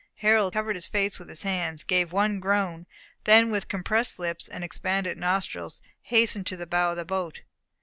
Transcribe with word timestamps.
Harold 0.15 0.51
covered 0.53 0.75
his 0.75 0.87
face 0.87 1.19
with 1.19 1.29
his 1.29 1.43
hands, 1.43 1.83
gave 1.83 2.11
one 2.11 2.39
groan, 2.39 2.87
then 3.25 3.51
with 3.51 3.67
compressed 3.67 4.17
lips 4.17 4.47
and 4.47 4.63
expanded 4.63 5.15
nostrils 5.15 5.79
hastened 6.01 6.47
to 6.47 6.57
the 6.57 6.65
bow 6.65 6.89
of 6.89 6.97
the 6.97 7.05
boat. 7.05 7.41